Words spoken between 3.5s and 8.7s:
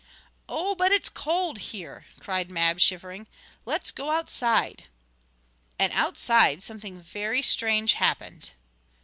"Let's go outside." And outside something very strange happened.